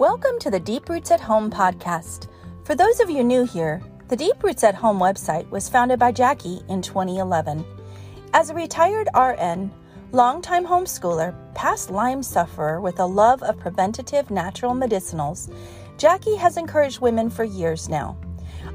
[0.00, 2.28] Welcome to the Deep Roots at Home podcast.
[2.64, 6.10] For those of you new here, the Deep Roots at Home website was founded by
[6.10, 7.62] Jackie in 2011.
[8.32, 9.70] As a retired RN,
[10.12, 15.52] longtime homeschooler, past Lyme sufferer with a love of preventative natural medicinals,
[15.98, 18.16] Jackie has encouraged women for years now.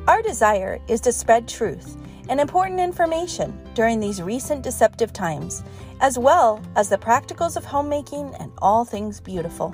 [0.07, 1.98] Our desire is to spread truth
[2.30, 5.64] and important information during these recent deceptive times,
[6.02, 9.73] as well as the practicals of homemaking and all things beautiful.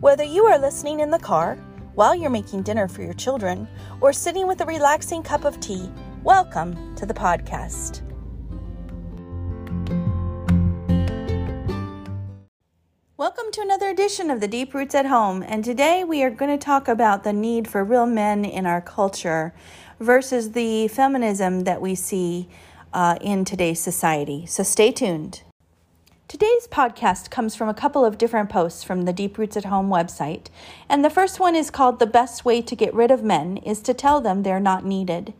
[0.00, 1.56] Whether you are listening in the car,
[1.94, 3.68] while you're making dinner for your children,
[4.00, 5.88] or sitting with a relaxing cup of tea,
[6.24, 8.02] welcome to the podcast.
[13.16, 16.50] Welcome to another edition of the Deep Roots at Home, and today we are going
[16.50, 19.54] to talk about the need for real men in our culture
[20.00, 22.48] versus the feminism that we see
[22.92, 24.44] uh, in today's society.
[24.44, 25.43] So stay tuned.
[26.26, 29.90] Today's podcast comes from a couple of different posts from the Deep Roots at Home
[29.90, 30.46] website.
[30.88, 33.80] And the first one is called The Best Way to Get Rid of Men is
[33.82, 35.34] to Tell Them They're Not Needed.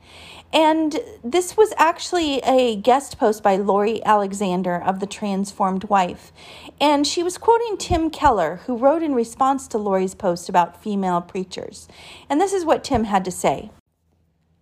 [0.53, 6.33] And this was actually a guest post by Lori Alexander of The Transformed Wife.
[6.79, 11.23] And she was quoting Tim Keller, who wrote in response to Lori's post about female
[11.23, 11.89] preachers.
[12.29, 13.71] And this is what Tim had to say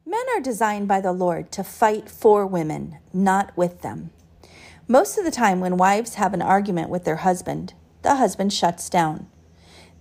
[0.07, 4.13] Men are designed by the Lord to fight for women, not with them.
[4.93, 8.91] Most of the time, when wives have an argument with their husband, the husband shuts
[8.91, 9.27] down.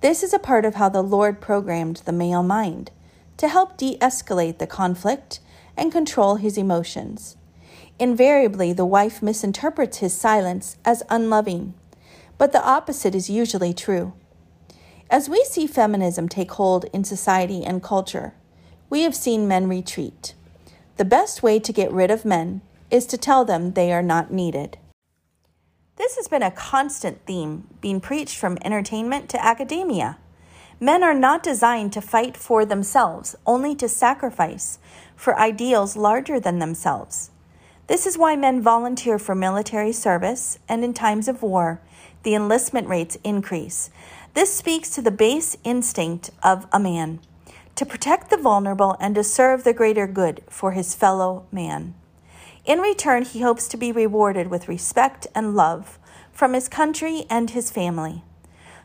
[0.01, 2.91] This is a part of how the Lord programmed the male mind
[3.37, 5.39] to help de escalate the conflict
[5.77, 7.37] and control his emotions.
[7.99, 11.73] Invariably, the wife misinterprets his silence as unloving,
[12.37, 14.11] but the opposite is usually true.
[15.09, 18.33] As we see feminism take hold in society and culture,
[18.89, 20.33] we have seen men retreat.
[20.97, 24.33] The best way to get rid of men is to tell them they are not
[24.33, 24.77] needed.
[26.01, 30.17] This has been a constant theme being preached from entertainment to academia.
[30.79, 34.79] Men are not designed to fight for themselves, only to sacrifice
[35.15, 37.29] for ideals larger than themselves.
[37.85, 41.79] This is why men volunteer for military service, and in times of war,
[42.23, 43.91] the enlistment rates increase.
[44.33, 47.19] This speaks to the base instinct of a man
[47.75, 51.93] to protect the vulnerable and to serve the greater good for his fellow man.
[52.63, 55.97] In return, he hopes to be rewarded with respect and love
[56.31, 58.23] from his country and his family.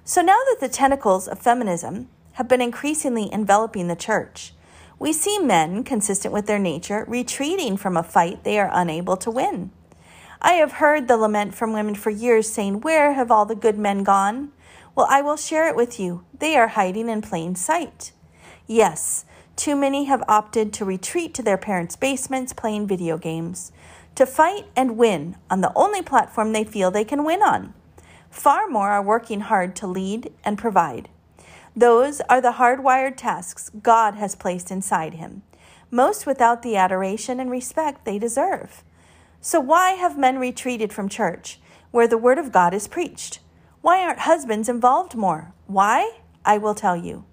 [0.05, 4.53] So now that the tentacles of feminism have been increasingly enveloping the church,
[4.99, 9.31] we see men, consistent with their nature, retreating from a fight they are unable to
[9.31, 9.71] win.
[10.41, 13.79] I have heard the lament from women for years saying, Where have all the good
[13.79, 14.53] men gone?
[14.95, 16.25] Well, I will share it with you.
[16.39, 18.13] They are hiding in plain sight.
[18.67, 19.26] Yes,
[19.57, 23.73] too many have opted to retreat to their parents' basements playing video games,
[24.15, 27.75] to fight and win on the only platform they feel they can win on.
[28.31, 31.09] Far more are working hard to lead and provide.
[31.75, 35.43] Those are the hardwired tasks God has placed inside him,
[35.91, 38.83] most without the adoration and respect they deserve.
[39.41, 43.41] So, why have men retreated from church where the Word of God is preached?
[43.81, 45.53] Why aren't husbands involved more?
[45.67, 46.19] Why?
[46.45, 47.25] I will tell you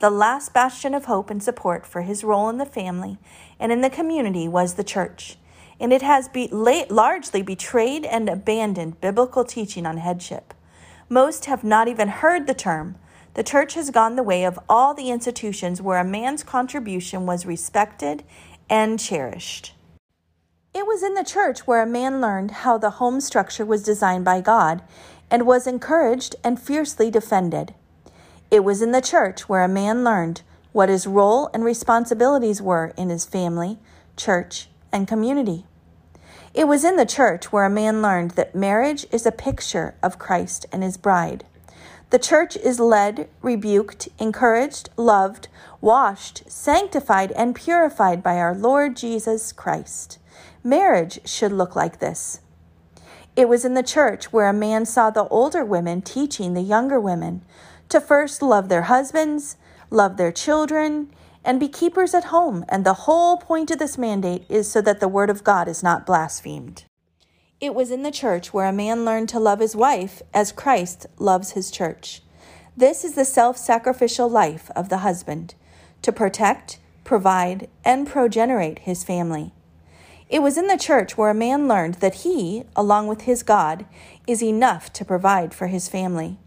[0.00, 3.18] the last bastion of hope and support for his role in the family
[3.58, 5.36] and in the community was the church,
[5.80, 10.54] and it has be, largely betrayed and abandoned biblical teaching on headship.
[11.08, 12.96] Most have not even heard the term.
[13.34, 17.46] The church has gone the way of all the institutions where a man's contribution was
[17.46, 18.24] respected
[18.68, 19.74] and cherished.
[20.74, 24.24] It was in the church where a man learned how the home structure was designed
[24.24, 24.82] by God
[25.30, 27.74] and was encouraged and fiercely defended.
[28.50, 30.42] It was in the church where a man learned
[30.72, 33.78] what his role and responsibilities were in his family,
[34.16, 35.66] church, and community.
[36.54, 40.18] It was in the church where a man learned that marriage is a picture of
[40.18, 41.44] Christ and his bride.
[42.10, 45.48] The church is led, rebuked, encouraged, loved,
[45.82, 50.18] washed, sanctified, and purified by our Lord Jesus Christ.
[50.64, 52.40] Marriage should look like this.
[53.36, 56.98] It was in the church where a man saw the older women teaching the younger
[56.98, 57.42] women
[57.88, 59.56] to first love their husbands,
[59.90, 61.10] love their children,
[61.44, 62.64] and be keepers at home.
[62.68, 65.82] And the whole point of this mandate is so that the word of God is
[65.82, 66.84] not blasphemed.
[67.60, 71.06] It was in the church where a man learned to love his wife as Christ
[71.18, 72.22] loves his church.
[72.76, 75.54] This is the self sacrificial life of the husband
[76.02, 79.52] to protect, provide, and progenerate his family.
[80.28, 83.86] It was in the church where a man learned that he, along with his God,
[84.26, 86.38] is enough to provide for his family.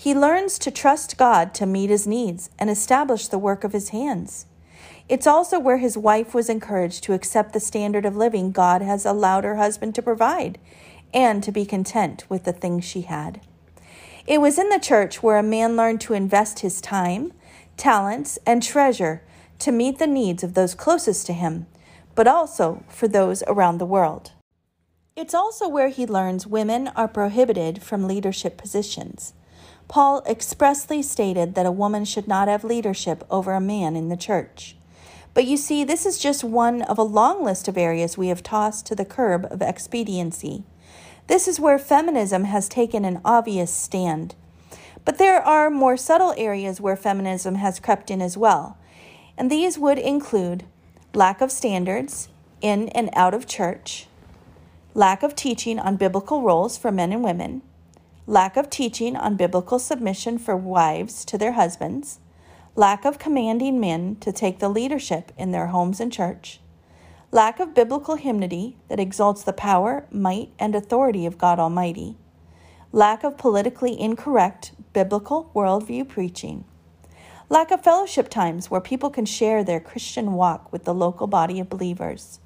[0.00, 3.88] He learns to trust God to meet his needs and establish the work of his
[3.88, 4.46] hands.
[5.08, 9.04] It's also where his wife was encouraged to accept the standard of living God has
[9.04, 10.56] allowed her husband to provide
[11.12, 13.40] and to be content with the things she had.
[14.24, 17.32] It was in the church where a man learned to invest his time,
[17.76, 19.24] talents, and treasure
[19.58, 21.66] to meet the needs of those closest to him,
[22.14, 24.30] but also for those around the world.
[25.16, 29.32] It's also where he learns women are prohibited from leadership positions.
[29.88, 34.16] Paul expressly stated that a woman should not have leadership over a man in the
[34.16, 34.76] church.
[35.32, 38.42] But you see, this is just one of a long list of areas we have
[38.42, 40.64] tossed to the curb of expediency.
[41.26, 44.34] This is where feminism has taken an obvious stand.
[45.04, 48.76] But there are more subtle areas where feminism has crept in as well,
[49.38, 50.64] and these would include
[51.14, 52.28] lack of standards
[52.60, 54.06] in and out of church,
[54.92, 57.62] lack of teaching on biblical roles for men and women,
[58.28, 62.20] lack of teaching on biblical submission for wives to their husbands,
[62.76, 66.60] lack of commanding men to take the leadership in their homes and church,
[67.32, 72.18] lack of biblical hymnody that exalts the power, might, and authority of God Almighty,
[72.92, 76.66] lack of politically incorrect biblical worldview preaching,
[77.48, 81.60] lack of fellowship times where people can share their Christian walk with the local body
[81.60, 82.40] of believers,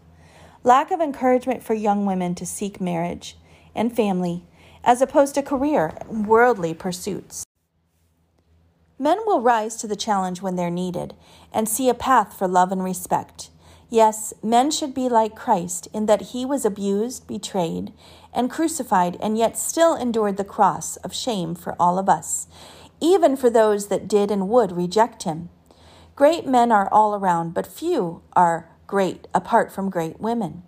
[0.63, 3.37] lack of encouragement for young women to seek marriage
[3.75, 4.45] and family
[4.85, 7.45] as opposed to career worldly pursuits.
[8.99, 11.15] Men will rise to the challenge when they're needed
[11.53, 13.51] and see a path for love and respect.
[13.91, 17.93] Yes, men should be like Christ in that he was abused, betrayed,
[18.33, 22.47] and crucified, and yet still endured the cross of shame for all of us,
[23.01, 25.51] even for those that did and would reject him.
[26.15, 30.63] Great men are all around, but few are great apart from great women.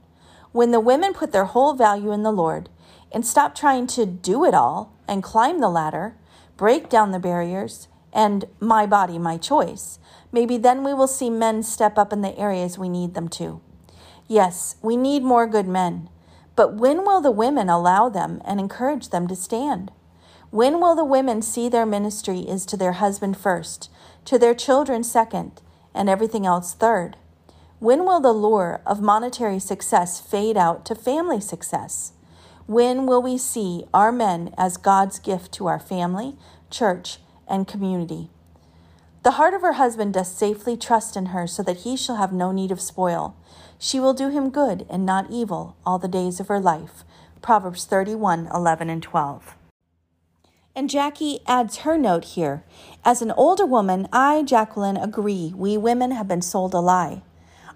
[0.53, 2.69] When the women put their whole value in the Lord,
[3.15, 6.17] and stop trying to do it all and climb the ladder,
[6.57, 9.99] break down the barriers, and my body, my choice.
[10.33, 13.61] Maybe then we will see men step up in the areas we need them to.
[14.27, 16.09] Yes, we need more good men.
[16.57, 19.93] But when will the women allow them and encourage them to stand?
[20.51, 23.91] When will the women see their ministry is to their husband first,
[24.25, 25.63] to their children second,
[25.95, 27.17] and everything else third?
[27.79, 32.13] When will the lure of monetary success fade out to family success?
[32.67, 36.39] When will we see our men as God's gift to our family,
[36.71, 38.31] church, and community?
[39.23, 42.33] The heart of her husband does safely trust in her so that he shall have
[42.33, 43.37] no need of spoil.
[43.79, 47.05] She will do him good and not evil all the days of her life.
[47.43, 49.57] Proverbs 31 11 and 12.
[50.75, 52.65] And Jackie adds her note here.
[53.05, 57.21] As an older woman, I, Jacqueline, agree we women have been sold a lie.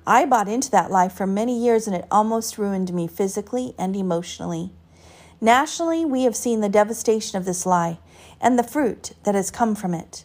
[0.07, 3.95] I bought into that lie for many years and it almost ruined me physically and
[3.95, 4.73] emotionally.
[5.41, 7.99] Nationally, we have seen the devastation of this lie
[8.41, 10.25] and the fruit that has come from it.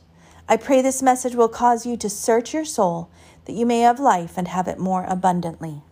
[0.49, 3.09] I pray this message will cause you to search your soul
[3.45, 5.83] that you may have life and have it more abundantly.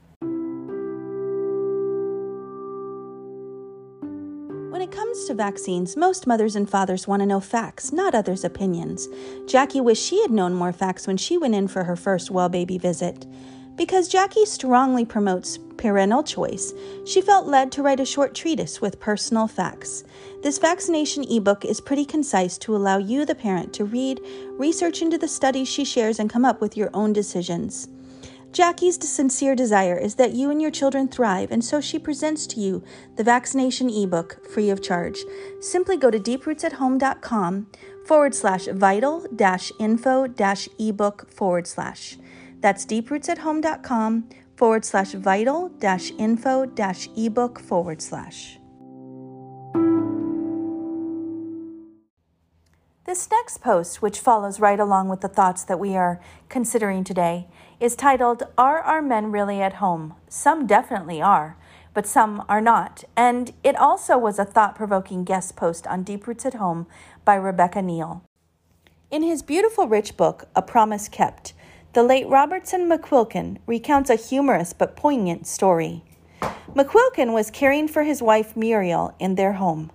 [4.72, 8.44] When it comes to vaccines, most mothers and fathers want to know facts, not others'
[8.44, 9.08] opinions.
[9.46, 12.50] Jackie wished she had known more facts when she went in for her first well
[12.50, 13.28] baby visit.
[13.76, 16.74] Because Jackie strongly promotes parental choice,
[17.06, 20.04] she felt led to write a short treatise with personal facts.
[20.44, 24.20] This vaccination ebook is pretty concise to allow you, the parent, to read,
[24.52, 27.88] research into the studies she shares, and come up with your own decisions.
[28.52, 32.60] Jackie's sincere desire is that you and your children thrive, and so she presents to
[32.60, 32.84] you
[33.16, 35.24] the vaccination ebook free of charge.
[35.62, 37.68] Simply go to deeprootsathome.com
[38.06, 42.18] forward slash vital dash info dash ebook forward slash.
[42.62, 48.60] That's deeprootsathome.com forward slash vital dash info dash ebook forward slash.
[53.06, 57.48] This next post, which follows right along with the thoughts that we are considering today,
[57.80, 60.14] is titled Are Our Men Really at Home?
[60.30, 61.58] Some definitely are,
[61.96, 63.04] but some are not.
[63.18, 66.86] And it also was a thought provoking guest post on Deep Roots at Home
[67.26, 68.24] by Rebecca Neal.
[69.10, 71.54] In his beautiful, rich book, A Promise Kept,
[71.94, 76.04] the late Robertson McQuilkin recounts a humorous but poignant story.
[76.74, 79.92] McQuilkin was caring for his wife Muriel in their home.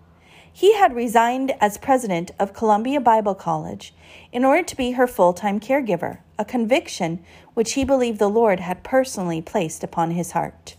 [0.53, 3.95] He had resigned as president of Columbia Bible College
[4.31, 7.25] in order to be her full time caregiver, a conviction
[7.55, 10.77] which he believed the Lord had personally placed upon his heart.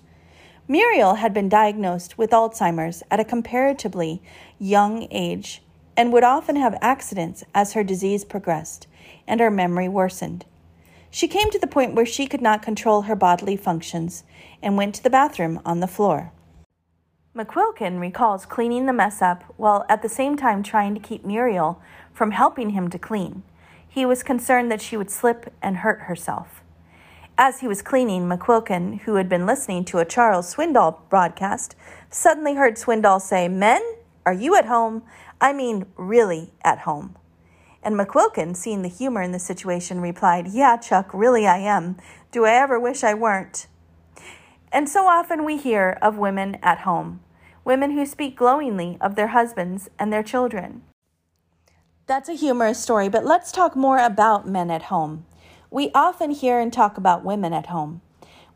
[0.67, 4.21] Muriel had been diagnosed with Alzheimer's at a comparatively
[4.59, 5.63] young age
[5.95, 8.85] and would often have accidents as her disease progressed
[9.27, 10.45] and her memory worsened.
[11.09, 14.23] She came to the point where she could not control her bodily functions
[14.61, 16.31] and went to the bathroom on the floor.
[17.35, 21.81] McQuilkin recalls cleaning the mess up while at the same time trying to keep Muriel
[22.11, 23.43] from helping him to clean.
[23.87, 26.61] He was concerned that she would slip and hurt herself.
[27.37, 31.75] As he was cleaning, McQuilkin, who had been listening to a Charles Swindoll broadcast,
[32.09, 33.83] suddenly heard Swindoll say, Men,
[34.25, 35.03] are you at home?
[35.39, 37.15] I mean, really at home.
[37.87, 41.95] And McQuilkin, seeing the humor in the situation, replied, Yeah, Chuck, really I am.
[42.33, 43.67] Do I ever wish I weren't?
[44.73, 47.21] And so often we hear of women at home,
[47.63, 50.81] women who speak glowingly of their husbands and their children.
[52.07, 55.25] That's a humorous story, but let's talk more about men at home.
[55.71, 58.01] We often hear and talk about women at home,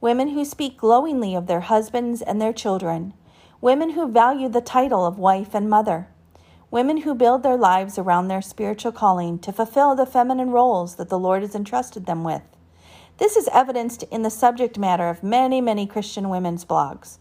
[0.01, 3.13] women who speak glowingly of their husbands and their children,
[3.61, 6.09] women who value the title of wife and mother,
[6.71, 11.09] women who build their lives around their spiritual calling to fulfill the feminine roles that
[11.09, 12.41] the Lord has entrusted them with.
[13.17, 17.17] This is evidenced in the subject matter of many, many Christian women's blogs.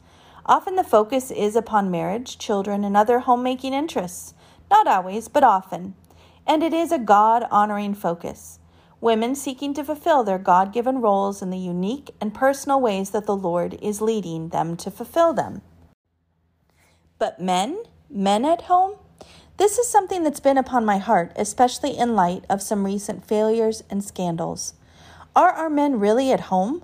[0.46, 4.34] Often the focus is upon marriage, children, and other homemaking interests.
[4.70, 5.94] Not always, but often.
[6.46, 8.60] And it is a God honoring focus.
[9.00, 13.26] Women seeking to fulfill their God given roles in the unique and personal ways that
[13.26, 15.62] the Lord is leading them to fulfill them.
[17.18, 17.82] But men?
[18.08, 18.99] Men at home?
[19.60, 23.84] This is something that's been upon my heart, especially in light of some recent failures
[23.90, 24.72] and scandals.
[25.36, 26.82] Are our men really at home?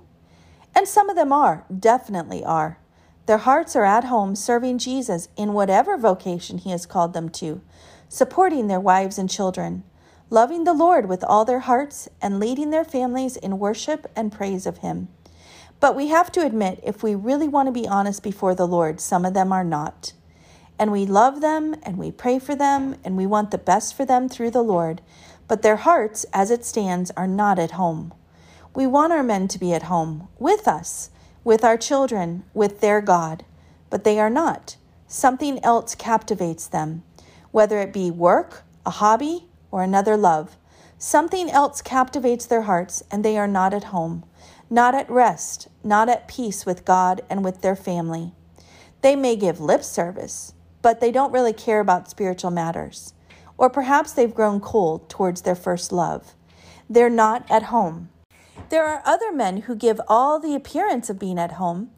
[0.74, 2.78] And some of them are, definitely are.
[3.24, 7.62] Their hearts are at home serving Jesus in whatever vocation He has called them to,
[8.10, 9.82] supporting their wives and children,
[10.28, 14.66] loving the Lord with all their hearts, and leading their families in worship and praise
[14.66, 15.08] of Him.
[15.80, 19.00] But we have to admit, if we really want to be honest before the Lord,
[19.00, 20.12] some of them are not
[20.78, 24.04] and we love them and we pray for them and we want the best for
[24.04, 25.02] them through the Lord,
[25.48, 28.12] but their hearts, as it stands, are not at home.
[28.74, 31.10] We want our men to be at home with us,
[31.44, 33.44] with our children, with their God,
[33.88, 34.76] but they are not.
[35.06, 37.04] Something else captivates them,
[37.52, 40.56] whether it be work, a hobby, or another love.
[40.98, 44.24] Something else captivates their hearts, and they are not at home,
[44.68, 48.32] not at rest, not at peace with God and with their family.
[49.02, 50.54] They may give lip service,
[50.86, 53.12] but they don't really care about spiritual matters.
[53.58, 56.36] Or perhaps they've grown cold towards their first love.
[56.88, 58.10] They're not at home.
[58.68, 61.90] There are other men who give all the appearance of being at home.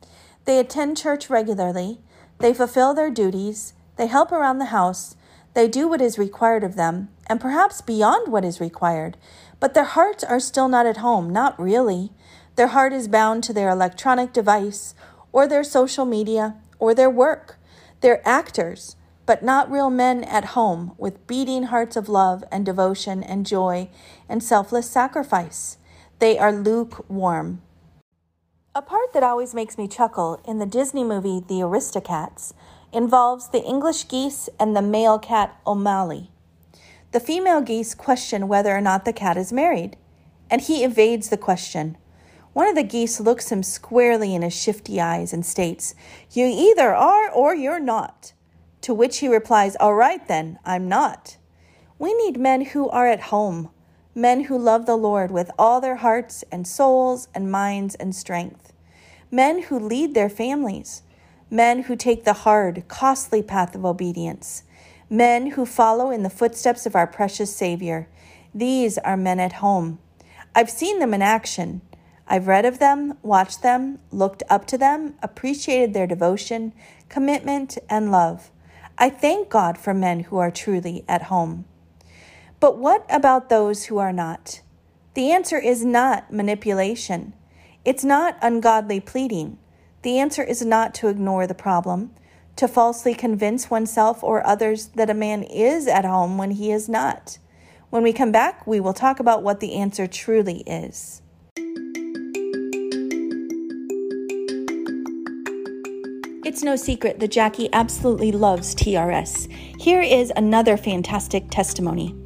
[0.46, 2.00] They attend church regularly,
[2.38, 5.16] they fulfill their duties, they help around the house,
[5.52, 9.18] they do what is required of them, and perhaps beyond what is required,
[9.60, 12.10] but their hearts are still not at home, not really.
[12.56, 14.94] Their heart is bound to their electronic device,
[15.30, 17.57] or their social media, or their work.
[18.00, 23.22] They're actors, but not real men at home with beating hearts of love and devotion
[23.22, 23.90] and joy
[24.28, 25.78] and selfless sacrifice.
[26.18, 27.62] They are lukewarm.
[28.74, 32.52] A part that always makes me chuckle in the Disney movie The Aristocats
[32.92, 36.30] involves the English geese and the male cat O'Malley.
[37.12, 39.96] The female geese question whether or not the cat is married,
[40.50, 41.96] and he evades the question.
[42.58, 45.94] One of the geese looks him squarely in his shifty eyes and states,
[46.32, 48.32] You either are or you're not.
[48.80, 51.36] To which he replies, All right then, I'm not.
[52.00, 53.70] We need men who are at home,
[54.12, 58.72] men who love the Lord with all their hearts and souls and minds and strength,
[59.30, 61.02] men who lead their families,
[61.52, 64.64] men who take the hard, costly path of obedience,
[65.08, 68.08] men who follow in the footsteps of our precious Savior.
[68.52, 70.00] These are men at home.
[70.56, 71.82] I've seen them in action.
[72.30, 76.74] I've read of them, watched them, looked up to them, appreciated their devotion,
[77.08, 78.50] commitment, and love.
[78.98, 81.64] I thank God for men who are truly at home.
[82.60, 84.60] But what about those who are not?
[85.14, 87.32] The answer is not manipulation.
[87.84, 89.58] It's not ungodly pleading.
[90.02, 92.10] The answer is not to ignore the problem,
[92.56, 96.88] to falsely convince oneself or others that a man is at home when he is
[96.88, 97.38] not.
[97.88, 101.22] When we come back, we will talk about what the answer truly is.
[106.58, 109.48] It's no secret that Jackie absolutely loves TRS.
[109.80, 112.16] Here is another fantastic testimony.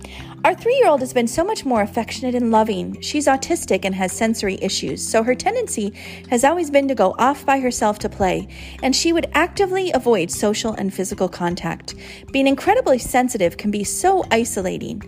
[0.43, 2.99] Our three year old has been so much more affectionate and loving.
[3.03, 5.93] She's autistic and has sensory issues, so her tendency
[6.31, 8.49] has always been to go off by herself to play,
[8.83, 11.95] and she would actively avoid social and physical contact.
[12.33, 15.03] Being incredibly sensitive can be so isolating.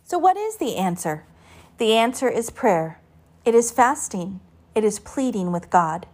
[0.06, 1.26] So, what is the answer?
[1.80, 3.02] The answer is prayer,
[3.44, 4.40] it is fasting,
[4.76, 6.08] it is pleading with God.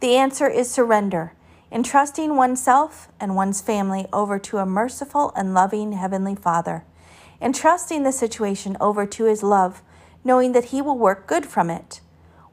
[0.00, 1.32] The answer is surrender
[1.72, 6.84] entrusting oneself and one's family over to a merciful and loving Heavenly Father,
[7.40, 9.82] entrusting the situation over to His love,
[10.22, 12.02] knowing that He will work good from it.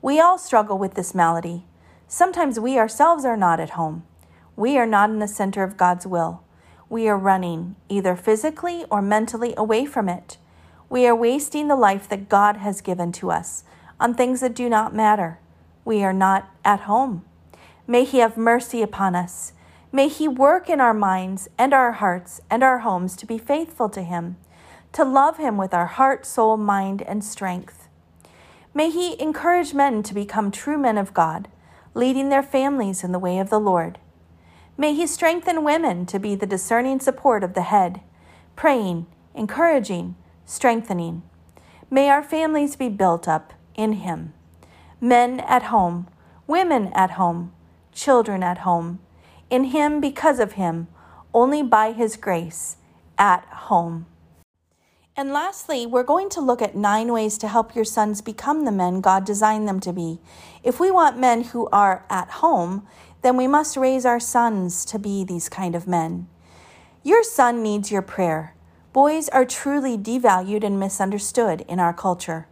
[0.02, 1.66] We all struggle with this malady.
[2.08, 4.04] Sometimes we ourselves are not at home.
[4.56, 6.42] We are not in the center of God's will.
[6.88, 10.38] We are running, either physically or mentally, away from it.
[10.90, 13.66] We are wasting the life that God has given to us
[14.00, 15.40] on things that do not matter.
[15.84, 17.26] We are not at home.
[17.90, 19.54] May He have mercy upon us.
[19.92, 23.90] May He work in our minds and our hearts and our homes to be faithful
[23.90, 24.38] to Him,
[24.92, 27.88] to love Him with our heart, soul, mind, and strength.
[28.76, 31.48] May He encourage men to become true men of God,
[31.96, 33.98] leading their families in the way of the Lord.
[34.78, 38.02] May He strengthen women to be the discerning support of the head,
[38.56, 40.16] praying, encouraging,
[40.46, 41.24] strengthening.
[41.90, 44.34] May our families be built up in Him.
[45.02, 46.08] Men at home,
[46.46, 47.52] women at home,
[48.00, 49.00] children at home.
[49.50, 50.88] In Him, because of Him,
[51.34, 52.78] only by His grace,
[53.18, 54.06] at home.
[55.18, 58.72] And lastly, we're going to look at nine ways to help your sons become the
[58.72, 60.20] men God designed them to be.
[60.64, 62.88] If we want men who are at home,
[63.22, 66.30] then we must raise our sons to be these kind of men.
[67.04, 68.56] Your son needs your prayer.
[68.94, 72.48] Boys are truly devalued and misunderstood in our culture.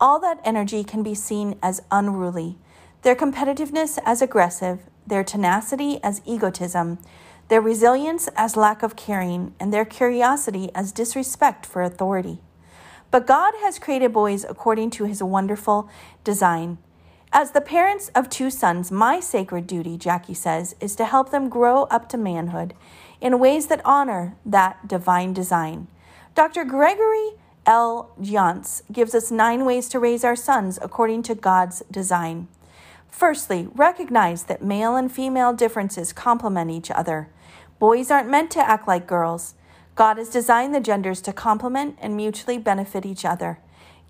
[0.00, 2.58] All that energy can be seen as unruly,
[3.02, 6.98] their competitiveness as aggressive, their tenacity as egotism,
[7.48, 12.40] their resilience as lack of caring, and their curiosity as disrespect for authority.
[13.10, 15.88] But God has created boys according to his wonderful
[16.24, 16.78] design.
[17.32, 21.48] As the parents of two sons, my sacred duty, Jackie says, is to help them
[21.48, 22.74] grow up to manhood
[23.20, 25.86] in ways that honor that divine design.
[26.34, 26.64] Dr.
[26.64, 27.32] Gregory
[27.64, 28.10] L.
[28.20, 32.48] Jantz gives us nine ways to raise our sons according to God's design.
[33.16, 37.30] Firstly, recognize that male and female differences complement each other.
[37.78, 39.54] Boys aren't meant to act like girls.
[39.94, 43.58] God has designed the genders to complement and mutually benefit each other.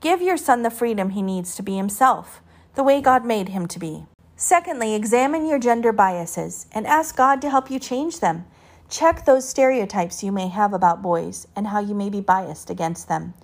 [0.00, 2.42] Give your son the freedom he needs to be himself,
[2.74, 4.06] the way God made him to be.
[4.34, 8.44] Secondly, examine your gender biases and ask God to help you change them.
[8.90, 13.06] Check those stereotypes you may have about boys and how you may be biased against
[13.06, 13.34] them.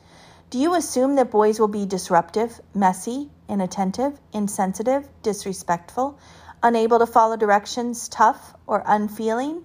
[0.50, 6.18] Do you assume that boys will be disruptive, messy, inattentive, insensitive, disrespectful,
[6.62, 9.62] unable to follow directions, tough, or unfeeling?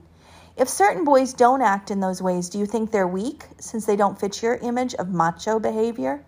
[0.58, 3.96] If certain boys don't act in those ways, do you think they're weak since they
[3.96, 6.26] don't fit your image of macho behavior?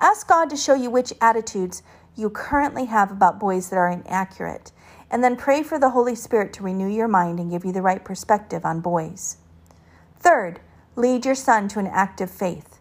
[0.00, 1.82] Ask God to show you which attitudes
[2.16, 4.72] you currently have about boys that are inaccurate,
[5.10, 7.82] and then pray for the Holy Spirit to renew your mind and give you the
[7.82, 9.36] right perspective on boys.
[10.18, 10.60] Third,
[10.96, 12.77] lead your son to an active faith.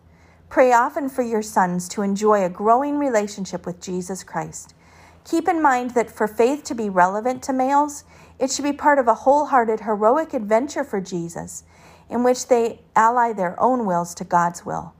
[0.49, 4.73] Pray often for your sons to enjoy a growing relationship with Jesus Christ.
[5.25, 8.05] Keep in mind that for faith to be relevant to males,
[8.39, 11.65] it should be part of a wholehearted, heroic adventure for Jesus,
[12.09, 14.93] in which they ally their own wills to God's will.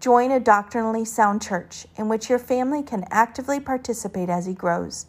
[0.00, 5.06] Join a doctrinally sound church in which your family can actively participate as he grows,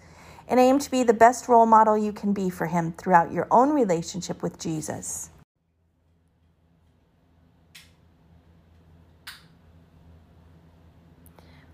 [0.47, 3.47] and aim to be the best role model you can be for him throughout your
[3.51, 5.30] own relationship with Jesus.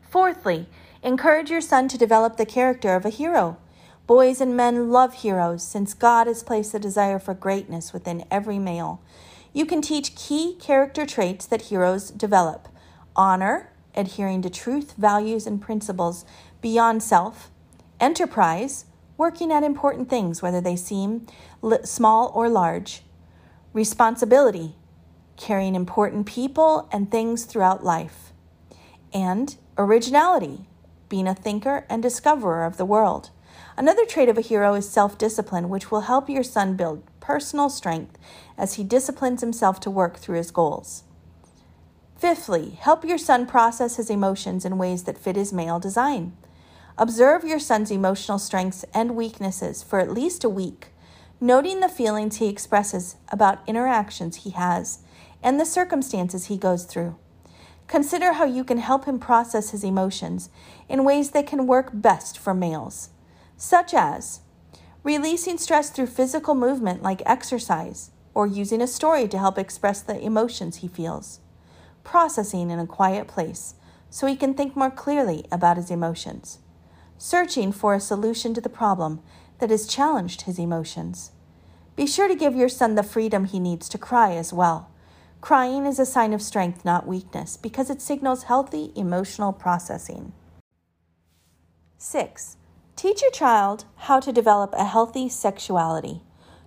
[0.10, 0.68] Fourthly,
[1.04, 3.58] Encourage your son to develop the character of a hero.
[4.08, 8.58] Boys and men love heroes since God has placed a desire for greatness within every
[8.58, 9.02] male.
[9.54, 12.68] You can teach key character traits that heroes develop
[13.16, 16.26] honor, adhering to truth, values, and principles
[16.62, 17.50] beyond self,
[18.00, 18.86] enterprise,
[19.18, 21.26] working at important things, whether they seem
[21.84, 23.02] small or large,
[23.74, 24.76] responsibility,
[25.36, 28.34] carrying important people and things throughout life,
[29.14, 30.68] and originality,
[31.10, 33.30] being a thinker and discoverer of the world.
[33.78, 37.70] Another trait of a hero is self discipline, which will help your son build personal
[37.70, 38.18] strength
[38.58, 41.04] as he disciplines himself to work through his goals.
[42.18, 46.36] Fifthly, help your son process his emotions in ways that fit his male design.
[46.98, 50.88] Observe your son's emotional strengths and weaknesses for at least a week,
[51.40, 55.00] noting the feelings he expresses about interactions he has
[55.44, 57.16] and the circumstances he goes through.
[57.88, 60.50] Consider how you can help him process his emotions
[60.90, 63.10] in ways that can work best for males,
[63.56, 64.42] such as
[65.04, 70.20] releasing stress through physical movement like exercise, or using a story to help express the
[70.20, 71.40] emotions he feels,
[72.04, 73.76] processing in a quiet place
[74.10, 76.60] so he can think more clearly about his emotions,
[77.18, 79.22] searching for a solution to the problem
[79.60, 81.32] that has challenged his emotions.
[81.96, 84.92] Be sure to give your son the freedom he needs to cry as well
[85.48, 90.34] Crying is a sign of strength, not weakness, because it signals healthy emotional processing.
[91.98, 92.58] 6.
[92.98, 96.22] Teach your child how to develop a healthy sexuality.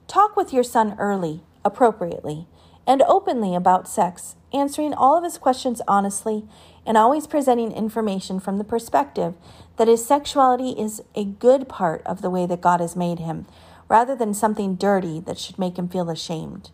[0.07, 2.49] Talk with your son early, appropriately,
[2.87, 6.49] and openly about sex, answering all of his questions honestly
[6.87, 9.35] and always presenting information from the perspective
[9.77, 13.45] that his sexuality is a good part of the way that God has made him,
[13.90, 16.71] rather than something dirty that should make him feel ashamed.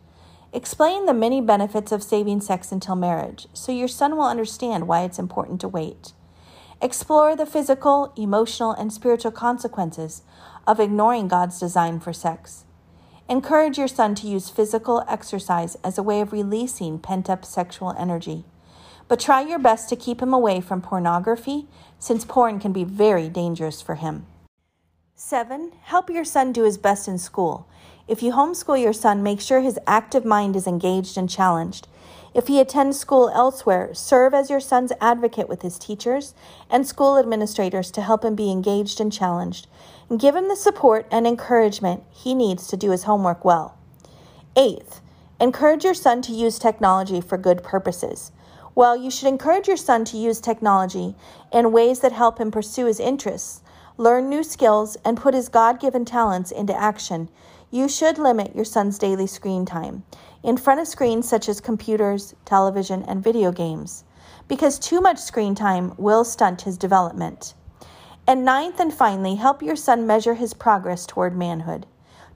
[0.56, 5.02] Explain the many benefits of saving sex until marriage so your son will understand why
[5.02, 6.14] it's important to wait.
[6.80, 10.22] Explore the physical, emotional, and spiritual consequences
[10.66, 12.64] of ignoring God's design for sex.
[13.28, 17.94] Encourage your son to use physical exercise as a way of releasing pent up sexual
[17.98, 18.46] energy.
[19.08, 21.66] But try your best to keep him away from pornography,
[21.98, 24.24] since porn can be very dangerous for him.
[25.14, 25.72] 7.
[25.82, 27.68] Help your son do his best in school.
[28.08, 31.88] If you homeschool your son, make sure his active mind is engaged and challenged.
[32.34, 36.32] If he attends school elsewhere, serve as your son's advocate with his teachers
[36.70, 39.66] and school administrators to help him be engaged and challenged.
[40.08, 43.76] And give him the support and encouragement he needs to do his homework well.
[44.54, 45.00] Eighth,
[45.40, 48.30] encourage your son to use technology for good purposes.
[48.76, 51.16] Well, you should encourage your son to use technology
[51.50, 53.62] in ways that help him pursue his interests,
[53.96, 57.30] learn new skills, and put his God given talents into action.
[57.72, 60.04] You should limit your son's daily screen time
[60.44, 64.04] in front of screens such as computers, television, and video games,
[64.46, 67.54] because too much screen time will stunt his development.
[68.24, 71.86] And ninth and finally, help your son measure his progress toward manhood.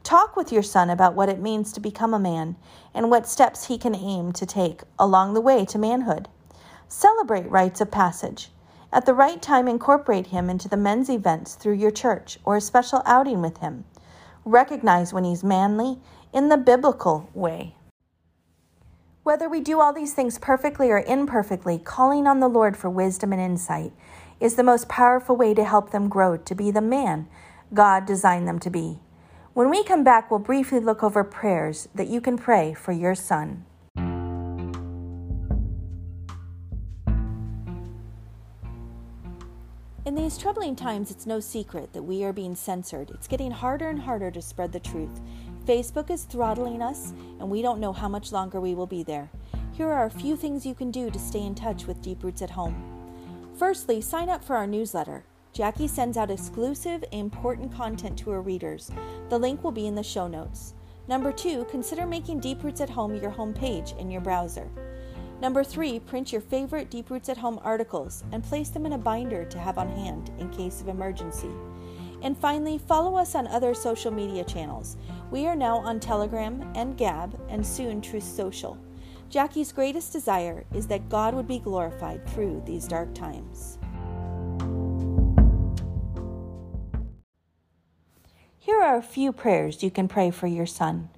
[0.03, 2.57] Talk with your son about what it means to become a man
[2.93, 6.29] and what steps he can aim to take along the way to manhood.
[6.89, 8.51] Celebrate rites of passage.
[8.93, 12.61] At the right time, incorporate him into the men's events through your church or a
[12.61, 13.85] special outing with him.
[14.45, 15.99] Recognize when he's manly
[16.33, 17.75] in the biblical way.
[19.23, 23.33] Whether we do all these things perfectly or imperfectly, calling on the Lord for wisdom
[23.33, 23.93] and insight
[24.41, 27.29] is the most powerful way to help them grow to be the man
[27.75, 28.99] God designed them to be.
[29.53, 33.15] When we come back, we'll briefly look over prayers that you can pray for your
[33.15, 33.67] son.
[40.11, 43.11] In these troubling times, it's no secret that we are being censored.
[43.11, 45.21] It's getting harder and harder to spread the truth.
[45.67, 49.31] Facebook is throttling us, and we don't know how much longer we will be there.
[49.71, 52.43] Here are a few things you can do to stay in touch with Deep Roots
[52.43, 52.75] at Home.
[53.57, 55.23] Firstly, sign up for our newsletter.
[55.53, 58.91] Jackie sends out exclusive, important content to her readers.
[59.29, 60.75] The link will be in the show notes.
[61.07, 64.69] Number two, consider making Deep Roots at Home your home page in your browser.
[65.41, 68.99] Number three, print your favorite Deep Roots at Home articles and place them in a
[68.99, 71.51] binder to have on hand in case of emergency.
[72.23, 74.99] And finally, follow us on other social media channels.
[75.31, 78.77] We are now on Telegram and Gab and soon Truth Social.
[79.31, 83.79] Jackie's greatest desire is that God would be glorified through these dark times.
[88.59, 91.09] Here are a few prayers you can pray for your son.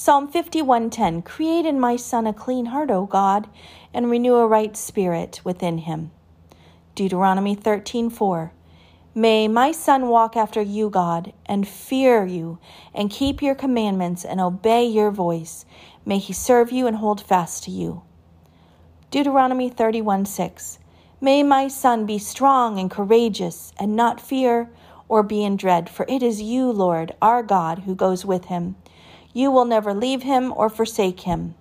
[0.00, 3.48] Psalm 51:10 Create in my son a clean heart, O God,
[3.92, 6.12] and renew a right spirit within him.
[6.94, 8.52] Deuteronomy 13:4
[9.12, 12.58] May my son walk after you, God, and fear you,
[12.94, 15.66] and keep your commandments and obey your voice.
[16.06, 18.02] May he serve you and hold fast to you.
[19.10, 20.78] Deuteronomy 31:6
[21.20, 24.70] May my son be strong and courageous, and not fear
[25.08, 28.76] or be in dread, for it is you, Lord, our God, who goes with him.
[29.38, 31.54] You will never leave him or forsake him.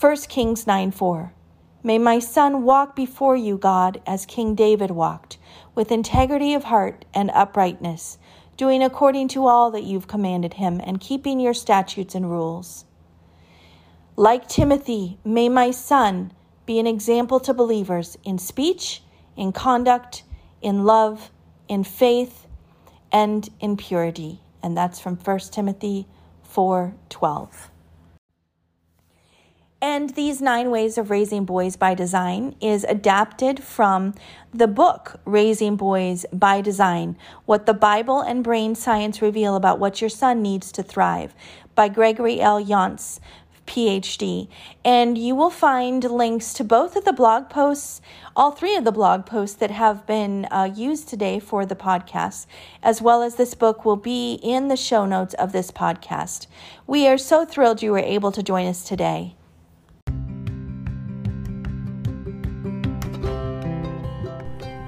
[0.00, 1.34] 1 Kings 9 4.
[1.82, 5.36] May my son walk before you, God, as King David walked,
[5.74, 8.16] with integrity of heart and uprightness,
[8.56, 12.86] doing according to all that you've commanded him, and keeping your statutes and rules.
[14.16, 16.32] Like Timothy, may my son
[16.64, 19.02] be an example to believers in speech,
[19.36, 20.22] in conduct,
[20.62, 21.30] in love,
[21.68, 22.46] in faith,
[23.12, 24.40] and in purity.
[24.62, 26.06] And that's from 1 Timothy
[26.52, 27.70] 4:12.
[29.80, 34.14] And these nine ways of raising boys by design is adapted from
[34.54, 40.00] the book Raising Boys by Design What the Bible and Brain Science Reveal About What
[40.00, 41.34] Your Son Needs to Thrive
[41.74, 42.62] by Gregory L.
[42.62, 43.18] Jantz,
[43.66, 44.48] PhD.
[44.84, 48.00] And you will find links to both of the blog posts,
[48.34, 52.46] all three of the blog posts that have been uh, used today for the podcast,
[52.82, 56.46] as well as this book will be in the show notes of this podcast.
[56.86, 59.36] We are so thrilled you were able to join us today.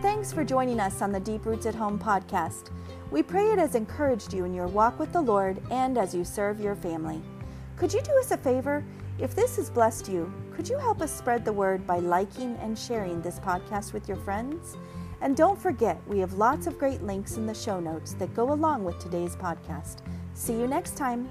[0.00, 2.70] Thanks for joining us on the Deep Roots at Home podcast.
[3.10, 6.24] We pray it has encouraged you in your walk with the Lord and as you
[6.24, 7.20] serve your family.
[7.84, 8.82] Could you do us a favor
[9.18, 12.78] If this has blessed you, could you help us spread the word by liking and
[12.78, 14.78] sharing this podcast with your friends?
[15.20, 18.54] And don't forget, we have lots of great links in the show notes that go
[18.54, 19.98] along with today's podcast.
[20.32, 21.28] See you next time.